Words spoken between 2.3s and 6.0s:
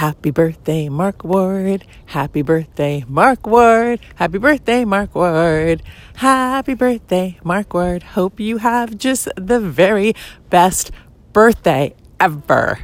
birthday, Mark Ward. Happy birthday, Mark Ward.